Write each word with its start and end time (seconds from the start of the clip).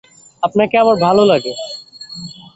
আপনাকে 0.43 0.75
আমার 0.77 0.97
ভালো 0.97 1.23
লাগে। 1.25 1.53